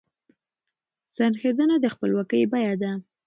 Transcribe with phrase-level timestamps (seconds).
[1.15, 2.91] سرښندنه د خپلواکۍ بیه ده.